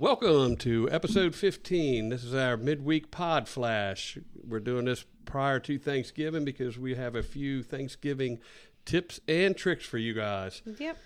Welcome 0.00 0.56
to 0.56 0.88
episode 0.90 1.34
15. 1.34 2.08
This 2.08 2.24
is 2.24 2.34
our 2.34 2.56
midweek 2.56 3.10
pod 3.10 3.46
flash. 3.46 4.16
We're 4.48 4.58
doing 4.58 4.86
this 4.86 5.04
prior 5.26 5.60
to 5.60 5.78
Thanksgiving 5.78 6.42
because 6.42 6.78
we 6.78 6.94
have 6.94 7.14
a 7.14 7.22
few 7.22 7.62
Thanksgiving 7.62 8.38
tips 8.86 9.20
and 9.28 9.54
tricks 9.54 9.84
for 9.84 9.98
you 9.98 10.14
guys. 10.14 10.62
Yep. 10.64 10.96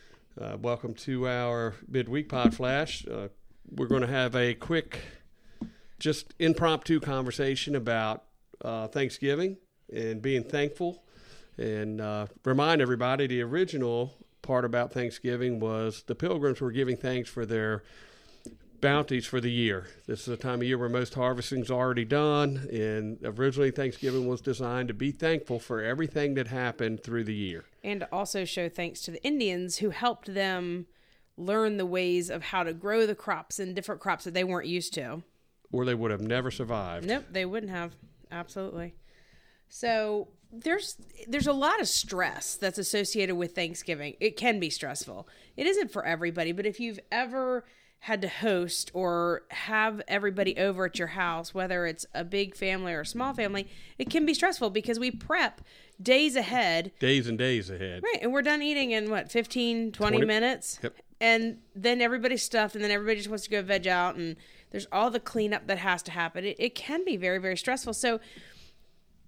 Uh, 0.41 0.59
welcome 0.61 0.95
to 0.95 1.27
our 1.27 1.75
midweek 1.89 2.29
pod 2.29 2.55
flash. 2.55 3.05
Uh, 3.09 3.31
we're 3.69 3.89
going 3.89 4.03
to 4.03 4.07
have 4.07 4.37
a 4.37 4.55
quick, 4.55 5.01
just 5.99 6.33
impromptu 6.39 7.01
conversation 7.01 7.75
about 7.75 8.23
uh, 8.65 8.87
Thanksgiving 8.87 9.57
and 9.93 10.23
being 10.23 10.45
thankful, 10.45 11.03
and 11.59 12.01
uh, 12.01 12.29
remind 12.45 12.81
everybody 12.81 13.27
the 13.27 13.43
original 13.43 14.15
part 14.43 14.65
about 14.65 14.93
Thanksgiving 14.93 15.59
was 15.59 16.05
the 16.07 16.15
pilgrims 16.15 16.61
were 16.61 16.71
giving 16.71 16.97
thanks 16.97 17.29
for 17.29 17.45
their 17.45 17.83
bounties 18.85 19.25
for 19.25 19.41
the 19.41 19.51
year. 19.51 19.87
This 20.07 20.29
is 20.29 20.29
a 20.29 20.37
time 20.37 20.61
of 20.61 20.65
year 20.65 20.77
where 20.77 20.91
most 20.91 21.15
harvesting's 21.15 21.71
already 21.71 22.05
done, 22.05 22.69
and 22.71 23.17
originally 23.25 23.71
Thanksgiving 23.71 24.29
was 24.29 24.43
designed 24.43 24.89
to 24.89 24.95
be 24.95 25.11
thankful 25.11 25.59
for 25.59 25.83
everything 25.83 26.35
that 26.35 26.49
happened 26.49 27.03
through 27.03 27.25
the 27.25 27.35
year. 27.35 27.65
And 27.83 28.01
to 28.01 28.09
also 28.13 28.45
show 28.45 28.69
thanks 28.69 29.01
to 29.03 29.11
the 29.11 29.25
Indians 29.25 29.79
who 29.79 29.89
helped 29.89 30.35
them 30.35 30.85
learn 31.39 31.79
the 31.79 31.87
ways 31.87 32.29
of 32.29 32.43
how 32.43 32.63
to 32.63 32.75
grow 32.75 33.07
the 33.07 33.15
crops 33.15 33.59
and 33.59 33.75
different 33.75 34.03
crops 34.03 34.25
that 34.25 34.35
they 34.35 34.45
weren't 34.45 34.69
used 34.69 34.93
to. 34.95 35.23
Or 35.73 35.87
they 35.87 35.95
would 35.95 36.11
have 36.11 36.21
never 36.21 36.51
survived. 36.51 37.07
Nope, 37.07 37.25
they 37.31 37.47
wouldn't 37.47 37.73
have. 37.73 37.95
Absolutely. 38.31 38.97
So 39.71 40.29
there's 40.53 40.99
there's 41.27 41.47
a 41.47 41.55
lot 41.55 41.81
of 41.81 41.89
stress 41.89 42.57
that's 42.57 42.77
associated 42.77 43.37
with 43.37 43.55
Thanksgiving. 43.55 44.15
It 44.21 44.37
can 44.37 44.61
be 44.61 44.69
stressful. 44.69 45.27
It 45.57 45.67
isn't 45.67 45.91
for 45.91 46.05
everybody, 46.05 46.53
but 46.53 46.67
if 46.67 46.79
you've 46.79 47.01
ever 47.11 47.65
had 48.05 48.21
to 48.21 48.29
host 48.29 48.91
or 48.93 49.45
have 49.49 50.03
everybody 50.07 50.59
over 50.59 50.85
at 50.85 50.99
your 50.99 51.09
house, 51.09 51.55
whether 51.55 51.87
it's 51.87 52.05
a 52.13 52.23
big 52.23 52.55
family 52.55 52.93
or 52.93 53.01
a 53.01 53.07
small 53.07 53.33
family, 53.33 53.67
it 53.97 54.11
can 54.11 54.27
be 54.27 54.35
stressful 54.35 54.69
because 54.69 54.99
we 54.99 55.11
prep 55.11 55.63
days 56.03 56.37
ahead. 56.37 56.93
Days 56.99 57.29
and 57.29 57.39
days 57.39 57.71
ahead. 57.71 58.03
Right. 58.03 58.19
And 58.21 58.31
we're 58.31 58.43
done 58.43 58.61
eating 58.61 58.91
in 58.91 59.09
what, 59.09 59.31
15, 59.31 59.93
20, 59.93 60.17
20 60.19 60.27
minutes? 60.27 60.79
Yep. 60.83 60.97
And 61.19 61.61
then 61.75 62.03
everybody's 62.03 62.43
stuffed, 62.43 62.75
and 62.75 62.85
then 62.85 62.91
everybody 62.91 63.17
just 63.17 63.31
wants 63.31 63.45
to 63.45 63.51
go 63.51 63.63
veg 63.63 63.89
out, 63.89 64.17
and 64.17 64.37
there's 64.71 64.87
all 64.93 65.11
the 65.11 65.19
cleanup 65.19 65.67
that 65.69 65.79
has 65.79 66.03
to 66.03 66.11
happen. 66.11 66.45
It, 66.45 66.57
it 66.59 66.75
can 66.75 67.07
be 67.07 67.17
very, 67.17 67.39
very 67.39 67.57
stressful. 67.57 67.95
So, 67.95 68.21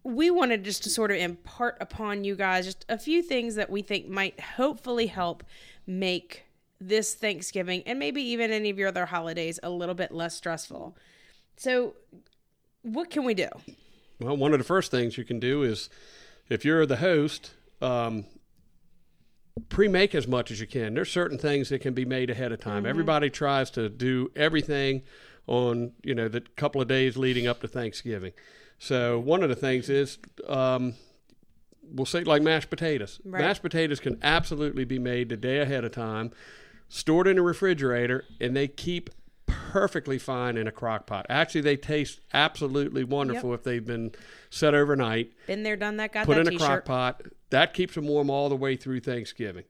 we 0.05 0.31
wanted 0.31 0.65
just 0.65 0.83
to 0.85 0.91
sort 0.91 1.11
of 1.11 1.17
impart 1.17 1.79
upon 1.81 2.25
you 2.25 2.37
guys 2.37 2.67
just 2.67 2.85
a 2.91 2.99
few 2.99 3.23
things 3.23 3.55
that 3.55 3.71
we 3.71 3.81
think 3.81 4.07
might 4.07 4.39
hopefully 4.39 5.07
help 5.07 5.43
make 5.87 6.46
this 6.81 7.15
Thanksgiving 7.15 7.83
and 7.87 7.99
maybe 7.99 8.23
even 8.23 8.51
any 8.51 8.71
of 8.71 8.79
your 8.79 8.89
other 8.89 9.07
holidays 9.07 9.59
a 9.63 9.71
little 9.71 9.95
bit 9.95 10.13
less 10.13 10.37
stressful. 10.37 10.97
So, 11.57 11.95
what 12.83 13.11
can 13.11 13.25
we 13.25 13.35
do? 13.35 13.49
Well, 14.21 14.37
one 14.37 14.53
of 14.53 14.59
the 14.59 14.65
first 14.65 14.91
things 14.91 15.19
you 15.19 15.25
can 15.25 15.41
do 15.41 15.63
is 15.63 15.91
if 16.49 16.65
you're 16.65 16.87
the 16.87 16.97
host, 16.97 17.53
um, 17.81 18.27
pre 19.69 19.89
make 19.89 20.15
as 20.15 20.29
much 20.29 20.51
as 20.51 20.61
you 20.61 20.67
can. 20.67 20.95
There's 20.95 21.11
certain 21.11 21.39
things 21.39 21.69
that 21.71 21.81
can 21.81 21.95
be 21.95 22.05
made 22.05 22.31
ahead 22.31 22.53
of 22.53 22.61
time. 22.61 22.87
Everybody 22.87 23.31
tries 23.31 23.71
to 23.73 23.89
do 23.89 24.31
everything 24.37 25.03
on, 25.47 25.93
you 26.03 26.15
know, 26.15 26.29
the 26.29 26.41
couple 26.57 26.81
of 26.81 26.89
days 26.89 27.17
leading 27.17 27.47
up 27.47 27.61
to 27.61 27.69
Thanksgiving. 27.69 28.33
So, 28.79 29.19
one 29.19 29.43
of 29.43 29.49
the 29.49 29.57
things 29.57 29.89
is, 29.89 30.19
um, 30.47 30.95
we'll 31.83 32.07
say 32.07 32.25
like 32.25 32.43
mashed 32.43 32.69
potatoes. 32.69 33.21
Right. 33.25 33.41
Mashed 33.41 33.63
potatoes 33.63 34.01
can 34.01 34.19
absolutely 34.23 34.85
be 34.85 34.99
made 34.99 35.29
the 35.29 35.37
day 35.37 35.61
ahead 35.61 35.85
of 35.85 35.93
time, 35.93 36.33
stored 36.89 37.27
in 37.27 37.39
a 37.39 37.43
refrigerator, 37.43 38.25
and 38.41 38.57
they 38.57 38.69
keep 38.69 39.11
perfectly 39.47 40.19
fine 40.19 40.57
in 40.57 40.67
a 40.67 40.73
crock 40.73 41.07
pot. 41.07 41.27
Actually, 41.29 41.61
they 41.61 41.77
taste 41.77 42.21
absolutely 42.33 43.05
wonderful 43.05 43.53
if 43.55 43.63
they've 43.63 43.85
been 43.85 44.13
set 44.51 44.75
overnight. 44.75 45.33
Been 45.47 45.63
there, 45.63 45.77
done 45.77 45.97
that, 45.99 46.13
got 46.13 46.27
Put 46.27 46.35
that 46.37 46.43
in 46.43 46.47
a 46.49 46.51
t-shirt. 46.51 46.67
crock 46.67 46.85
pot. 46.85 47.23
That 47.51 47.75
keeps 47.75 47.95
them 47.95 48.07
warm 48.09 48.31
all 48.31 48.49
the 48.49 48.57
way 48.57 48.77
through 48.77 49.01
Thanksgiving. 49.01 49.65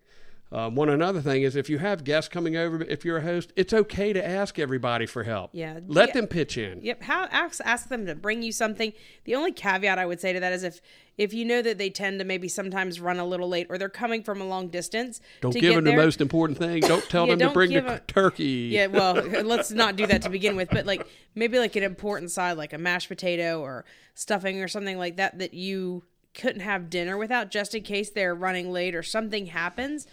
Um, 0.52 0.76
one 0.76 0.88
another 0.88 1.20
thing 1.20 1.42
is 1.42 1.56
if 1.56 1.68
you 1.68 1.78
have 1.78 2.04
guests 2.04 2.28
coming 2.28 2.56
over, 2.56 2.80
if 2.84 3.04
you're 3.04 3.16
a 3.16 3.22
host, 3.22 3.52
it's 3.56 3.72
okay 3.72 4.12
to 4.12 4.24
ask 4.24 4.60
everybody 4.60 5.04
for 5.04 5.24
help. 5.24 5.50
Yeah. 5.52 5.80
Let 5.88 6.10
Yeah. 6.10 6.12
them 6.14 6.26
pitch 6.28 6.56
in. 6.56 6.80
Yep. 6.82 7.02
How 7.02 7.24
ask 7.32 7.60
ask 7.64 7.88
them 7.88 8.06
to 8.06 8.14
bring 8.14 8.44
you 8.44 8.52
something. 8.52 8.92
The 9.24 9.34
only 9.34 9.50
caveat 9.50 9.98
I 9.98 10.06
would 10.06 10.20
say 10.20 10.32
to 10.32 10.38
that 10.38 10.52
is 10.52 10.62
if 10.62 10.80
if 11.18 11.34
you 11.34 11.44
know 11.44 11.62
that 11.62 11.78
they 11.78 11.90
tend 11.90 12.20
to 12.20 12.24
maybe 12.24 12.46
sometimes 12.46 13.00
run 13.00 13.18
a 13.18 13.24
little 13.24 13.48
late 13.48 13.66
or 13.70 13.76
they're 13.76 13.88
coming 13.88 14.22
from 14.22 14.40
a 14.40 14.46
long 14.46 14.68
distance. 14.68 15.20
Don't 15.40 15.50
to 15.50 15.58
give 15.60 15.74
them 15.74 15.82
there, 15.84 15.96
the 15.96 16.04
most 16.04 16.20
important 16.20 16.58
thing. 16.58 16.80
Don't 16.82 17.02
tell 17.08 17.24
Yeah, 17.26 17.32
them 17.32 17.38
to 17.40 17.44
don't 17.46 17.54
bring 17.54 17.70
the 17.72 17.84
'em- 17.84 18.00
turkey. 18.06 18.68
Yeah, 18.70 18.86
well, 18.86 19.14
let's 19.44 19.72
not 19.72 19.96
do 19.96 20.06
that 20.06 20.22
to 20.22 20.28
begin 20.30 20.54
with, 20.54 20.68
but 20.70 20.86
like 20.86 21.08
maybe 21.34 21.58
like 21.58 21.74
an 21.74 21.82
important 21.82 22.30
side 22.30 22.56
like 22.56 22.72
a 22.72 22.78
mashed 22.78 23.08
potato 23.08 23.60
or 23.60 23.84
stuffing 24.14 24.62
or 24.62 24.68
something 24.68 24.96
like 24.96 25.16
that 25.16 25.38
that 25.40 25.54
you 25.54 26.04
couldn't 26.34 26.60
have 26.60 26.88
dinner 26.88 27.16
without 27.16 27.50
just 27.50 27.74
in 27.74 27.82
case 27.82 28.10
they're 28.10 28.34
running 28.34 28.70
late 28.70 28.94
or 28.94 29.02
something 29.02 29.46
happens. 29.46 30.06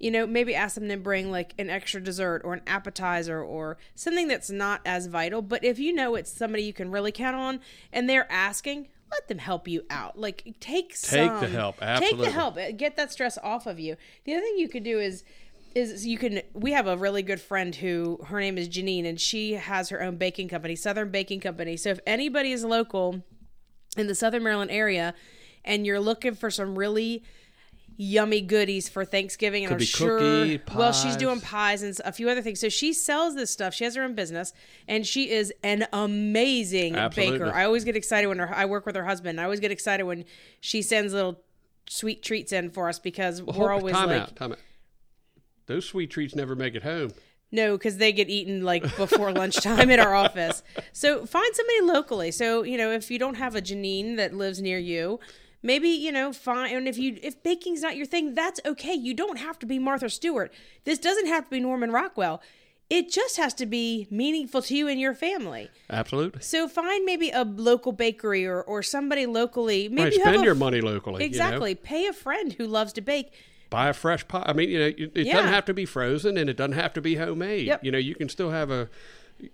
You 0.00 0.10
know, 0.10 0.26
maybe 0.26 0.54
ask 0.54 0.74
them 0.74 0.88
to 0.88 0.96
bring 0.96 1.30
like 1.30 1.54
an 1.58 1.70
extra 1.70 2.02
dessert 2.02 2.40
or 2.42 2.54
an 2.54 2.62
appetizer 2.66 3.40
or 3.42 3.76
something 3.94 4.26
that's 4.28 4.50
not 4.50 4.80
as 4.84 5.06
vital. 5.06 5.42
But 5.42 5.62
if 5.62 5.78
you 5.78 5.92
know 5.92 6.14
it's 6.14 6.32
somebody 6.32 6.64
you 6.64 6.72
can 6.72 6.90
really 6.90 7.12
count 7.12 7.36
on 7.36 7.60
and 7.92 8.08
they're 8.08 8.30
asking, 8.32 8.88
let 9.12 9.28
them 9.28 9.38
help 9.38 9.68
you 9.68 9.84
out. 9.90 10.18
Like 10.18 10.54
take 10.58 10.96
some 10.96 11.28
Take 11.28 11.40
the 11.40 11.56
help, 11.56 11.80
help, 11.80 12.00
Take 12.00 12.18
the 12.18 12.30
help. 12.30 12.56
Uh, 12.56 12.72
Get 12.72 12.96
that 12.96 13.12
stress 13.12 13.38
off 13.42 13.66
of 13.66 13.78
you. 13.78 13.96
The 14.24 14.32
other 14.32 14.42
thing 14.42 14.56
you 14.56 14.68
could 14.68 14.84
do 14.84 14.98
is 14.98 15.22
is 15.74 16.04
you 16.04 16.18
can 16.18 16.42
we 16.52 16.72
have 16.72 16.86
a 16.86 16.96
really 16.96 17.22
good 17.22 17.40
friend 17.40 17.76
who 17.76 18.18
her 18.26 18.40
name 18.40 18.58
is 18.58 18.68
Janine 18.68 19.06
and 19.06 19.20
she 19.20 19.52
has 19.52 19.90
her 19.90 20.02
own 20.02 20.16
baking 20.16 20.48
company, 20.48 20.76
Southern 20.76 21.10
Baking 21.10 21.40
Company. 21.40 21.76
So 21.76 21.90
if 21.90 22.00
anybody 22.06 22.52
is 22.52 22.64
local 22.64 23.22
in 23.96 24.06
the 24.06 24.14
Southern 24.14 24.42
Maryland 24.42 24.70
area 24.70 25.14
and 25.64 25.86
you're 25.86 26.00
looking 26.00 26.34
for 26.34 26.50
some 26.50 26.78
really 26.78 27.22
yummy 27.96 28.40
goodies 28.40 28.88
for 28.88 29.04
Thanksgiving 29.04 29.64
and 29.64 29.68
Could 29.68 29.74
I'm 29.74 29.78
be 29.80 29.84
sure 29.84 30.18
cookie, 30.18 30.60
well 30.74 30.92
she's 30.92 31.16
doing 31.16 31.40
pies 31.40 31.82
and 31.82 31.98
a 32.04 32.12
few 32.12 32.28
other 32.30 32.40
things. 32.42 32.58
So 32.60 32.68
she 32.68 32.92
sells 32.92 33.34
this 33.34 33.50
stuff. 33.50 33.74
She 33.74 33.84
has 33.84 33.94
her 33.94 34.02
own 34.02 34.14
business 34.14 34.52
and 34.88 35.06
she 35.06 35.30
is 35.30 35.52
an 35.62 35.86
amazing 35.92 36.96
Absolutely. 36.96 37.38
baker. 37.38 37.52
I 37.54 37.64
always 37.64 37.84
get 37.84 37.96
excited 37.96 38.26
when 38.28 38.38
her, 38.38 38.54
I 38.54 38.64
work 38.64 38.86
with 38.86 38.96
her 38.96 39.04
husband. 39.04 39.40
I 39.40 39.44
always 39.44 39.60
get 39.60 39.70
excited 39.70 40.04
when 40.04 40.24
she 40.60 40.80
sends 40.82 41.12
little 41.12 41.42
sweet 41.88 42.22
treats 42.22 42.52
in 42.52 42.70
for 42.70 42.88
us 42.88 42.98
because 42.98 43.42
Well, 43.42 43.58
we're 43.58 43.72
always 43.72 43.94
time 43.94 44.08
like 44.08 44.22
out, 44.22 44.36
time 44.36 44.52
out. 44.52 44.58
Those 45.66 45.84
sweet 45.86 46.10
treats 46.10 46.34
never 46.34 46.54
make 46.56 46.74
it 46.74 46.82
home. 46.82 47.12
no, 47.52 47.76
because 47.76 47.98
they 47.98 48.12
get 48.12 48.28
eaten 48.30 48.62
like 48.64 48.82
before 48.96 49.32
lunchtime 49.42 49.90
at 49.90 49.98
our 50.00 50.14
office. 50.14 50.62
So 50.92 51.26
find 51.26 51.54
somebody 51.54 51.80
locally. 51.82 52.30
So 52.30 52.62
you 52.62 52.78
know, 52.78 52.90
if 52.92 53.10
you 53.10 53.18
don't 53.18 53.34
have 53.36 53.54
a 53.54 53.60
Janine 53.62 54.16
that 54.16 54.32
lives 54.34 54.60
near 54.62 54.78
you, 54.78 55.20
maybe 55.62 55.88
you 55.88 56.12
know, 56.12 56.32
find. 56.32 56.74
And 56.74 56.88
if 56.88 56.98
you 56.98 57.18
if 57.22 57.42
baking's 57.42 57.82
not 57.82 57.96
your 57.96 58.06
thing, 58.06 58.34
that's 58.34 58.60
okay. 58.66 58.94
You 58.94 59.14
don't 59.14 59.38
have 59.38 59.58
to 59.60 59.66
be 59.66 59.78
Martha 59.78 60.08
Stewart. 60.10 60.52
This 60.84 60.98
doesn't 60.98 61.26
have 61.26 61.44
to 61.44 61.50
be 61.50 61.60
Norman 61.60 61.90
Rockwell. 61.92 62.42
It 62.88 63.08
just 63.12 63.36
has 63.36 63.54
to 63.54 63.66
be 63.66 64.08
meaningful 64.10 64.62
to 64.62 64.76
you 64.76 64.88
and 64.88 65.00
your 65.00 65.14
family. 65.14 65.70
Absolutely. 65.90 66.42
So 66.42 66.66
find 66.66 67.04
maybe 67.04 67.30
a 67.30 67.44
local 67.44 67.92
bakery 67.92 68.44
or, 68.46 68.60
or 68.62 68.82
somebody 68.82 69.26
locally. 69.26 69.88
Maybe 69.88 70.02
Right, 70.02 70.12
you 70.14 70.20
spend 70.20 70.42
a- 70.42 70.44
your 70.44 70.56
money 70.56 70.80
locally. 70.80 71.14
you 71.14 71.20
know. 71.20 71.26
Exactly. 71.26 71.74
Pay 71.76 72.08
a 72.08 72.12
friend 72.12 72.52
who 72.54 72.66
loves 72.66 72.92
to 72.94 73.00
bake. 73.00 73.32
buy 73.70 73.88
a 73.88 73.92
fresh 73.92 74.26
pie. 74.26 74.42
I 74.44 74.52
mean, 74.54 74.68
you 74.70 74.78
know, 74.80 74.86
it 74.86 75.12
it 75.14 75.26
Yeah. 75.26 75.34
doesn't 75.36 75.52
have 75.52 75.64
to 75.66 75.74
be 75.74 75.84
frozen 75.86 76.36
and 76.36 76.50
it 76.50 76.56
doesn't 76.56 76.72
have 76.72 76.92
to 76.94 77.00
be 77.00 77.14
homemade. 77.14 77.66
Yep. 77.68 77.84
You 77.84 77.92
know, 77.92 77.98
you 77.98 78.16
can 78.16 78.28
still 78.28 78.50
have 78.50 78.72
a 78.72 78.88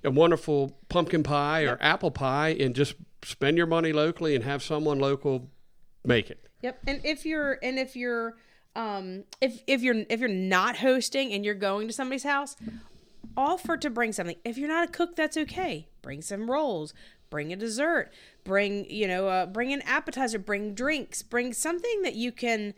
a 0.03 0.11
wonderful 0.11 0.79
pumpkin 0.89 1.23
pie 1.23 1.65
or 1.65 1.77
apple 1.83 2.11
pie 2.11 2.57
and 2.59 2.75
just 2.75 2.95
spend 3.23 3.59
your 3.59 3.67
money 3.67 3.93
locally 3.93 4.35
and 4.35 4.43
have 4.45 4.63
someone 4.63 4.99
local 4.99 5.51
make 6.07 6.31
it. 6.31 6.47
Yep. 6.63 6.79
And 6.87 7.01
if 7.05 7.27
you're 7.27 7.59
and 7.63 7.79
if 7.79 7.97
you're 7.97 8.37
um 8.75 9.25
if 9.41 9.63
if 9.67 9.83
you're 9.83 10.05
if 10.09 10.21
you're 10.21 10.29
not 10.29 10.79
hosting 10.79 11.33
and 11.33 11.45
you're 11.45 11.55
going 11.55 11.87
to 11.87 11.93
somebody's 11.93 12.25
house, 12.25 12.57
offer 13.37 13.77
to 13.77 13.91
bring 13.91 14.13
something. 14.13 14.37
If 14.45 14.59
you're 14.59 14.69
not 14.69 14.89
a 14.89 14.93
cook, 14.93 15.17
that's 15.17 15.37
okay. 15.37 15.89
Bring 16.03 16.23
some 16.23 16.51
rolls, 16.51 16.95
bring 17.31 17.53
a 17.53 17.57
dessert, 17.57 18.11
bring, 18.45 18.89
you 18.91 19.07
know, 19.07 19.29
uh, 19.29 19.47
bring 19.47 19.73
an 19.73 19.83
appetizer, 19.83 20.39
bring 20.39 20.75
drinks, 20.75 21.23
bring 21.23 21.53
something 21.53 22.03
that 22.03 22.15
you 22.15 22.33
can 22.33 22.75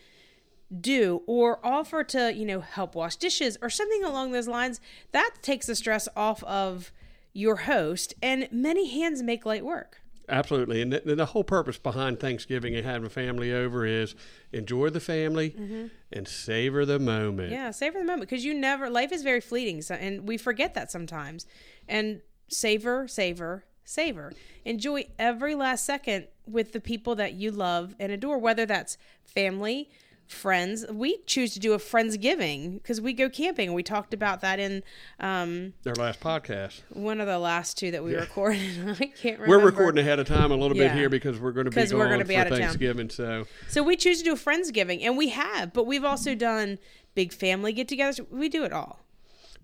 do 0.80 1.22
or 1.26 1.64
offer 1.64 2.04
to, 2.04 2.32
you 2.34 2.44
know, 2.44 2.60
help 2.60 2.94
wash 2.94 3.16
dishes 3.16 3.56
or 3.62 3.70
something 3.70 4.04
along 4.04 4.32
those 4.32 4.48
lines. 4.48 4.80
That 5.12 5.30
takes 5.42 5.66
the 5.66 5.74
stress 5.74 6.08
off 6.16 6.42
of 6.44 6.92
your 7.32 7.56
host 7.56 8.14
and 8.22 8.48
many 8.50 8.88
hands 8.88 9.22
make 9.22 9.46
light 9.46 9.64
work. 9.64 10.00
Absolutely. 10.28 10.82
And 10.82 10.92
the, 10.92 11.14
the 11.14 11.26
whole 11.26 11.44
purpose 11.44 11.78
behind 11.78 12.20
Thanksgiving 12.20 12.74
and 12.76 12.84
having 12.84 13.08
family 13.08 13.52
over 13.52 13.86
is 13.86 14.14
enjoy 14.52 14.90
the 14.90 15.00
family 15.00 15.90
and 16.12 16.28
savor 16.28 16.84
the 16.84 16.98
moment. 16.98 17.50
Mm-hmm. 17.50 17.52
Yeah, 17.52 17.70
savor 17.70 17.98
the 17.98 18.04
moment 18.04 18.28
because 18.28 18.44
you 18.44 18.54
never 18.54 18.90
life 18.90 19.12
is 19.12 19.22
very 19.22 19.40
fleeting, 19.40 19.82
so, 19.82 19.94
and 19.94 20.28
we 20.28 20.36
forget 20.36 20.74
that 20.74 20.90
sometimes. 20.90 21.46
And 21.88 22.20
savor, 22.48 23.08
savor, 23.08 23.64
savor. 23.84 24.32
Enjoy 24.64 25.06
every 25.18 25.54
last 25.54 25.84
second 25.84 26.28
with 26.46 26.72
the 26.72 26.80
people 26.80 27.14
that 27.16 27.34
you 27.34 27.50
love 27.50 27.94
and 27.98 28.12
adore, 28.12 28.38
whether 28.38 28.66
that's 28.66 28.98
family, 29.24 29.90
friends. 30.32 30.84
We 30.90 31.18
choose 31.26 31.52
to 31.54 31.60
do 31.60 31.72
a 31.72 31.78
friendsgiving 31.78 32.74
because 32.74 33.00
we 33.00 33.12
go 33.12 33.28
camping. 33.28 33.72
We 33.72 33.82
talked 33.82 34.12
about 34.14 34.40
that 34.42 34.58
in 34.58 34.82
um, 35.20 35.72
Their 35.82 35.94
last 35.94 36.20
podcast. 36.20 36.80
one 36.90 37.20
of 37.20 37.26
the 37.26 37.38
last 37.38 37.78
two 37.78 37.90
that 37.90 38.04
we 38.04 38.14
recorded. 38.14 38.60
I 39.00 39.06
can't 39.06 39.38
remember. 39.40 39.48
We're 39.48 39.64
recording 39.64 40.00
ahead 40.04 40.18
of 40.18 40.26
time 40.26 40.50
a 40.50 40.56
little 40.56 40.76
bit 40.76 40.92
here 40.92 41.08
because 41.08 41.38
we're 41.40 41.52
going 41.52 41.64
to 41.64 41.70
be 41.70 41.74
'Cause 41.80 41.92
we're 41.94 42.08
gonna 42.08 42.24
be 42.24 42.34
for 42.34 42.40
out 42.40 42.46
of 42.48 42.52
town. 42.52 42.60
Thanksgiving. 42.60 43.10
So 43.10 43.46
So 43.68 43.82
we 43.82 43.96
choose 43.96 44.18
to 44.18 44.24
do 44.24 44.32
a 44.32 44.36
friendsgiving, 44.36 45.02
and 45.02 45.16
we 45.16 45.28
have, 45.30 45.72
but 45.72 45.84
we've 45.86 46.04
also 46.04 46.34
done 46.34 46.78
big 47.14 47.32
family 47.32 47.72
get-togethers. 47.72 48.20
We 48.30 48.48
do 48.48 48.64
it 48.64 48.72
all. 48.72 49.00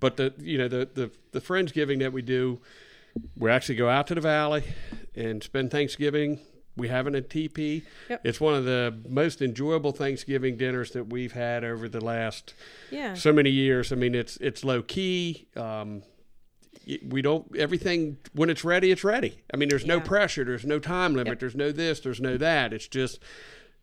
But 0.00 0.16
the 0.16 0.34
you 0.38 0.58
know 0.58 0.68
the 0.68 0.88
the 0.92 1.10
the 1.32 1.40
friendsgiving 1.40 2.00
that 2.00 2.12
we 2.12 2.20
do, 2.22 2.60
we 3.36 3.50
actually 3.50 3.76
go 3.76 3.88
out 3.88 4.06
to 4.08 4.14
the 4.14 4.20
valley 4.20 4.64
and 5.14 5.42
spend 5.42 5.70
Thanksgiving. 5.70 6.40
We 6.76 6.88
it 7.06 7.14
at 7.14 7.28
TP. 7.28 7.82
Yep. 8.10 8.20
It's 8.24 8.40
one 8.40 8.54
of 8.54 8.64
the 8.64 8.94
most 9.08 9.40
enjoyable 9.40 9.92
Thanksgiving 9.92 10.56
dinners 10.56 10.90
that 10.92 11.04
we've 11.12 11.32
had 11.32 11.62
over 11.64 11.88
the 11.88 12.00
last 12.04 12.52
Yeah. 12.90 13.14
so 13.14 13.32
many 13.32 13.50
years. 13.50 13.92
I 13.92 13.96
mean, 13.96 14.14
it's 14.14 14.36
it's 14.38 14.64
low 14.64 14.82
key. 14.82 15.46
Um, 15.56 16.02
we 17.06 17.22
don't 17.22 17.46
everything 17.56 18.18
when 18.34 18.50
it's 18.50 18.64
ready, 18.64 18.90
it's 18.90 19.04
ready. 19.04 19.38
I 19.52 19.56
mean, 19.56 19.68
there's 19.68 19.86
no 19.86 20.00
pressure. 20.00 20.44
There's 20.44 20.66
no 20.66 20.78
time 20.78 21.14
limit. 21.14 21.28
Yep. 21.34 21.38
There's 21.40 21.54
no 21.56 21.72
this. 21.72 22.00
There's 22.00 22.20
no 22.20 22.36
that. 22.36 22.72
It's 22.72 22.88
just 22.88 23.20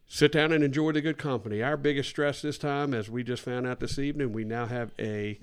sit 0.07 0.33
down 0.33 0.51
and 0.51 0.63
enjoy 0.63 0.91
the 0.91 1.01
good 1.01 1.17
company. 1.17 1.63
Our 1.63 1.77
biggest 1.77 2.09
stress 2.09 2.41
this 2.41 2.57
time, 2.57 2.93
as 2.93 3.09
we 3.09 3.23
just 3.23 3.41
found 3.41 3.65
out 3.65 3.79
this 3.79 3.97
evening, 3.97 4.33
we 4.33 4.43
now 4.43 4.65
have 4.67 4.91
a 4.99 5.39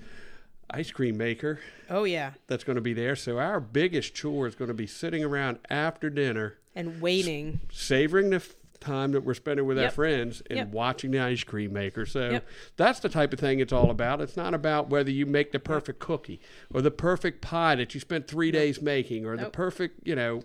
ice 0.71 0.91
cream 0.91 1.17
maker 1.17 1.59
Oh 1.89 2.03
yeah, 2.03 2.33
that's 2.47 2.63
going 2.63 2.75
to 2.75 2.81
be 2.81 2.93
there. 2.93 3.15
So 3.15 3.39
our 3.39 3.59
biggest 3.59 4.13
chore 4.13 4.45
is 4.47 4.53
going 4.55 4.67
to 4.67 4.73
be 4.75 4.85
sitting 4.87 5.23
around 5.23 5.57
after 5.69 6.09
dinner, 6.09 6.57
and 6.75 7.01
waiting. 7.01 7.59
savoring 7.71 8.29
the 8.29 8.35
f- 8.37 8.55
time 8.79 9.11
that 9.11 9.25
we're 9.25 9.33
spending 9.33 9.65
with 9.65 9.77
our 9.79 9.89
friends 9.89 10.41
and 10.49 10.57
Yep. 10.57 10.67
watching 10.69 11.11
the 11.11 11.19
ice 11.19 11.43
cream 11.43 11.73
maker. 11.73 12.05
So 12.05 12.29
Yep. 12.29 12.47
that's 12.77 12.99
the 12.99 13.09
type 13.09 13.33
of 13.33 13.39
thing 13.39 13.59
it's 13.59 13.73
all 13.73 13.89
about. 13.91 14.21
It's 14.21 14.37
not 14.37 14.53
about 14.53 14.89
whether 14.89 15.09
you 15.11 15.25
make 15.25 15.51
the 15.51 15.59
perfect 15.59 15.99
cookie 15.99 16.39
or 16.73 16.81
the 16.81 16.91
perfect 16.91 17.41
pie 17.41 17.75
that 17.75 17.93
you 17.93 17.99
spent 17.99 18.27
three 18.27 18.51
days 18.51 18.81
making 18.81 19.25
or 19.25 19.35
the 19.35 19.49
perfect, 19.49 20.07
you 20.07 20.15
know, 20.15 20.43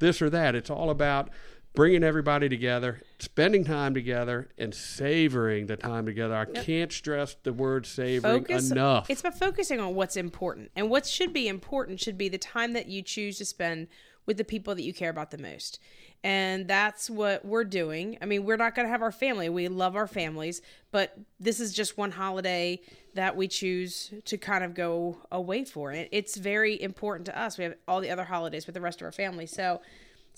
this 0.00 0.20
or 0.20 0.28
that. 0.28 0.54
It's 0.54 0.68
all 0.70 0.90
about 0.90 1.30
bringing 1.74 2.02
everybody 2.02 2.48
together, 2.48 3.00
spending 3.18 3.64
time 3.64 3.94
together, 3.94 4.48
and 4.58 4.74
savoring 4.74 5.66
the 5.66 5.76
time 5.76 6.06
together. 6.06 6.34
I 6.34 6.44
can't 6.44 6.92
stress 6.92 7.36
the 7.42 7.52
word 7.52 7.86
savoring 7.86 8.42
Focus 8.42 8.70
enough. 8.70 9.08
It's 9.08 9.20
about 9.20 9.38
focusing 9.38 9.80
on 9.80 9.94
what's 9.94 10.16
important, 10.16 10.70
and 10.74 10.90
what 10.90 11.06
should 11.06 11.32
be 11.32 11.48
important 11.48 12.00
should 12.00 12.18
be 12.18 12.28
the 12.28 12.38
time 12.38 12.72
that 12.72 12.86
you 12.86 13.02
choose 13.02 13.38
to 13.38 13.44
spend 13.44 13.88
with 14.26 14.36
the 14.36 14.44
people 14.44 14.74
that 14.74 14.82
you 14.82 14.92
care 14.92 15.10
about 15.10 15.30
the 15.30 15.38
most. 15.38 15.80
And 16.22 16.68
that's 16.68 17.08
what 17.08 17.44
we're 17.44 17.64
doing. 17.64 18.18
I 18.20 18.26
mean, 18.26 18.44
we're 18.44 18.58
not 18.58 18.74
going 18.74 18.86
to 18.86 18.90
have 18.90 19.00
our 19.00 19.10
family. 19.10 19.48
We 19.48 19.68
love 19.68 19.96
our 19.96 20.06
families, 20.06 20.60
but 20.90 21.16
this 21.40 21.58
is 21.58 21.72
just 21.72 21.96
one 21.96 22.10
holiday 22.10 22.80
that 23.14 23.34
we 23.36 23.48
choose 23.48 24.12
to 24.26 24.36
kind 24.36 24.62
of 24.62 24.74
go 24.74 25.16
away 25.32 25.64
for. 25.64 25.90
And 25.90 26.08
it's 26.12 26.36
very 26.36 26.80
important 26.80 27.24
to 27.26 27.40
us. 27.40 27.56
We 27.56 27.64
have 27.64 27.74
all 27.88 28.02
the 28.02 28.10
other 28.10 28.24
holidays 28.24 28.66
with 28.66 28.74
the 28.74 28.80
rest 28.82 29.00
of 29.00 29.06
our 29.06 29.12
family. 29.12 29.46
So 29.46 29.80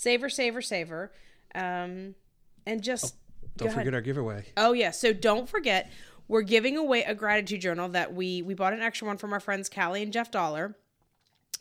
savor, 0.03 0.29
savor, 0.29 0.61
savor. 0.61 1.13
Um, 1.55 2.15
and 2.67 2.83
just 2.83 3.15
Don't 3.57 3.67
go 3.69 3.73
ahead. 3.73 3.81
forget 3.81 3.95
our 3.95 4.01
giveaway. 4.01 4.45
Oh 4.57 4.73
yeah. 4.73 4.91
So 4.91 5.13
don't 5.13 5.49
forget, 5.49 5.91
we're 6.29 6.43
giving 6.43 6.77
away 6.77 7.05
a 7.05 7.15
gratitude 7.15 7.61
journal 7.61 7.89
that 7.91 8.15
we 8.15 8.43
we 8.43 8.55
bought 8.55 8.73
an 8.73 8.81
extra 8.81 9.07
one 9.07 9.17
from 9.19 9.33
our 9.33 9.41
friends 9.41 9.69
Callie 9.69 10.03
and 10.03 10.13
Jeff 10.13 10.31
Dollar. 10.31 10.77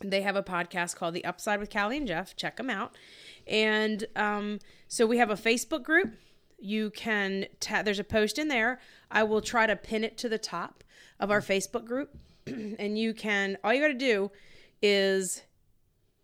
They 0.00 0.22
have 0.22 0.34
a 0.34 0.42
podcast 0.42 0.96
called 0.96 1.14
The 1.14 1.24
Upside 1.24 1.60
with 1.60 1.70
Callie 1.70 1.96
and 1.96 2.06
Jeff. 2.08 2.34
Check 2.34 2.56
them 2.56 2.70
out. 2.70 2.96
And 3.46 4.04
um, 4.16 4.58
so 4.88 5.06
we 5.06 5.18
have 5.18 5.30
a 5.30 5.34
Facebook 5.36 5.84
group. 5.84 6.14
You 6.58 6.90
can 6.90 7.46
ta- 7.60 7.82
there's 7.82 7.98
a 8.00 8.04
post 8.04 8.38
in 8.38 8.48
there. 8.48 8.80
I 9.10 9.22
will 9.22 9.40
try 9.40 9.66
to 9.66 9.76
pin 9.76 10.02
it 10.02 10.16
to 10.18 10.28
the 10.28 10.38
top 10.38 10.82
of 11.20 11.30
our 11.30 11.40
Facebook 11.40 11.84
group, 11.84 12.16
and 12.46 12.98
you 12.98 13.14
can 13.14 13.58
all 13.62 13.72
you 13.72 13.80
got 13.80 13.88
to 13.88 13.94
do 13.94 14.30
is 14.80 15.42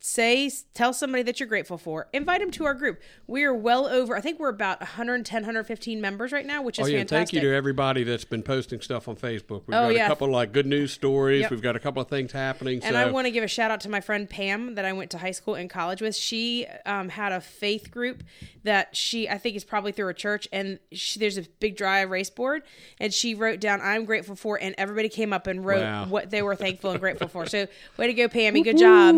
say 0.00 0.50
tell 0.74 0.92
somebody 0.92 1.22
that 1.24 1.40
you're 1.40 1.48
grateful 1.48 1.76
for 1.76 2.08
invite 2.12 2.40
them 2.40 2.50
to 2.52 2.64
our 2.64 2.74
group 2.74 3.00
we 3.26 3.42
are 3.42 3.52
well 3.52 3.86
over 3.86 4.16
i 4.16 4.20
think 4.20 4.38
we're 4.38 4.48
about 4.48 4.80
110 4.80 5.42
115 5.42 6.00
members 6.00 6.30
right 6.30 6.46
now 6.46 6.62
which 6.62 6.78
is 6.78 6.86
Oh 6.86 6.88
yeah, 6.88 6.98
fantastic 6.98 7.32
thank 7.34 7.42
you 7.42 7.48
to 7.50 7.54
everybody 7.54 8.04
that's 8.04 8.24
been 8.24 8.42
posting 8.42 8.80
stuff 8.80 9.08
on 9.08 9.16
Facebook. 9.16 9.62
We've 9.66 9.76
Oh, 9.76 9.88
got 9.88 9.94
yeah. 9.94 10.06
a 10.06 10.08
couple 10.08 10.28
of 10.28 10.32
like 10.32 10.52
good 10.52 10.66
news 10.66 10.92
stories. 10.92 11.42
Yep. 11.42 11.50
We've 11.50 11.62
got 11.62 11.74
a 11.76 11.80
couple 11.80 12.00
of 12.00 12.08
things 12.08 12.32
happening. 12.32 12.80
and 12.84 12.94
so 12.94 12.98
I 13.00 13.10
want 13.10 13.26
to 13.26 13.30
give 13.30 13.42
a 13.44 13.48
shout 13.48 13.70
out 13.70 13.80
to 13.82 13.88
my 13.88 14.00
friend 14.00 14.28
Pam 14.30 14.76
that 14.76 14.84
I 14.84 14.92
went 14.92 15.10
to 15.10 15.18
high 15.18 15.32
school 15.32 15.54
and 15.56 15.68
college 15.68 16.00
with. 16.00 16.14
She 16.16 16.66
um, 16.86 17.08
had 17.08 17.32
a 17.32 17.40
faith 17.40 17.90
group 17.90 18.22
that 18.64 18.94
she, 18.96 19.28
I 19.28 19.38
think, 19.38 19.56
is 19.56 19.64
probably 19.64 19.92
through 19.92 20.08
a 20.08 20.14
church, 20.14 20.46
and 20.52 20.78
she, 20.92 21.18
there's 21.18 21.38
a 21.38 21.42
big 21.60 21.76
dry 21.76 22.00
erase 22.00 22.30
board, 22.30 22.62
and 23.00 23.12
she 23.12 23.34
wrote 23.34 23.60
down 23.60 23.80
"I'm 23.82 24.04
grateful 24.04 24.36
for," 24.36 24.58
and 24.60 24.74
everybody 24.78 25.08
came 25.08 25.32
up 25.32 25.46
and 25.46 25.64
wrote 25.64 25.82
Wow. 25.82 26.06
what 26.06 26.30
they 26.30 26.42
were 26.42 26.54
thankful 26.56 26.90
and 26.90 27.00
grateful 27.00 27.28
for. 27.28 27.46
So, 27.46 27.66
way 27.96 28.06
to 28.06 28.14
go, 28.14 28.28
Pammy! 28.28 28.62
Good 28.64 28.78
job. 28.78 29.14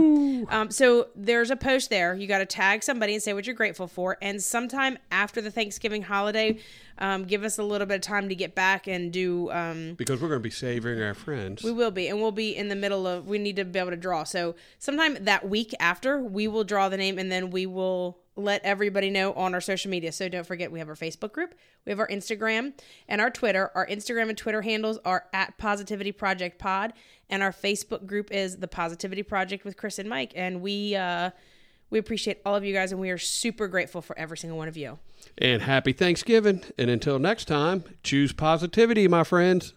Um, 0.50 0.70
so 0.70 1.08
there's 1.14 1.50
a 1.50 1.56
post 1.56 1.91
there. 1.91 2.14
You 2.14 2.26
got 2.26 2.38
to 2.38 2.47
tag 2.47 2.82
somebody 2.82 3.14
and 3.14 3.23
say 3.23 3.32
what 3.32 3.47
you're 3.47 3.55
grateful 3.55 3.87
for, 3.87 4.19
and 4.20 4.43
sometime 4.43 4.99
after 5.11 5.41
the 5.41 5.50
Thanksgiving 5.50 6.02
holiday, 6.02 6.58
um, 6.99 7.25
give 7.25 7.44
us 7.44 7.58
a 7.58 7.62
little 7.62 7.87
bit 7.87 7.94
of 7.97 8.00
time 8.02 8.29
to 8.29 8.35
get 8.35 8.55
back 8.55 8.87
and 8.87 9.12
do. 9.12 9.50
Um, 9.50 9.94
because 9.94 10.20
we're 10.20 10.29
going 10.29 10.41
to 10.41 10.43
be 10.43 10.50
savoring 10.50 11.00
our 11.02 11.14
friends. 11.14 11.62
we 11.62 11.73
will 11.73 11.91
be, 11.91 12.08
and 12.08 12.20
we'll 12.20 12.32
be 12.32 12.55
in 12.55 12.69
the 12.69 12.76
middle 12.76 13.06
of. 13.06 13.26
We 13.26 13.38
need 13.38 13.56
to 13.56 13.64
be 13.64 13.79
able 13.79 13.91
to 13.91 13.97
draw. 13.97 14.25
So 14.25 14.55
sometime 14.79 15.17
that 15.25 15.49
week 15.49 15.73
after, 15.81 16.20
we 16.20 16.49
will 16.49 16.64
draw 16.64 16.88
the 16.88 16.96
name, 16.96 17.19
and 17.19 17.31
then 17.31 17.50
we 17.50 17.67
will 17.67 18.19
let 18.37 18.62
everybody 18.65 19.11
know 19.11 19.32
on 19.35 19.55
our 19.55 19.61
social 19.61 19.91
media. 19.91 20.12
So 20.12 20.29
don't 20.29 20.47
forget, 20.47 20.71
we 20.71 20.79
have 20.79 20.88
our 20.88 20.94
Facebook 20.94 21.32
group, 21.32 21.55
we 21.85 21.91
have 21.91 21.99
our 21.99 22.09
Instagram, 22.09 22.73
and 23.09 23.21
our 23.21 23.31
Twitter. 23.31 23.71
Our 23.75 23.87
Instagram 23.87 24.29
and 24.29 24.38
Twitter 24.38 24.62
handles 24.62 24.99
are 25.05 25.27
at 25.32 25.59
Positivity 25.59 26.12
Project 26.12 26.59
Pod, 26.59 26.93
and 27.29 27.43
our 27.43 27.53
Facebook 27.53 28.06
group 28.06 28.31
is 28.31 28.59
the 28.59 28.69
Positivity 28.69 29.23
Project 29.23 29.65
with 29.65 29.77
Kris 29.77 29.99
and 29.99 30.09
Mike. 30.09 30.32
And 30.37 30.62
we 30.62 30.94
uh, 30.97 31.31
we 31.91 31.99
appreciate 31.99 32.41
all 32.47 32.55
of 32.55 32.65
you 32.65 32.73
guys, 32.73 32.93
and 32.93 33.00
we 33.00 33.11
are 33.11 33.19
super 33.19 33.67
grateful 33.69 34.00
for 34.00 34.17
every 34.19 34.38
single 34.38 34.56
one 34.56 34.69
of 34.69 34.77
you. 34.77 34.99
and 35.38 35.62
happy 35.62 35.93
Thanksgiving. 35.93 36.62
And 36.79 36.88
until 36.88 37.19
next 37.19 37.47
time, 37.47 37.85
choose 38.03 38.32
positivity, 38.32 39.09
my 39.09 39.25
friends. 39.25 39.75